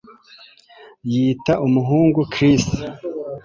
Yita 1.13 1.53
umuhungu 1.65 2.19
Chris 2.33 2.63